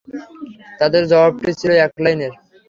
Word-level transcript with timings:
তাদের 0.79 1.03
জবাবটি 1.11 1.51
ছিল 1.59 1.71
এক 1.85 1.91
লাইনের। 2.03 2.33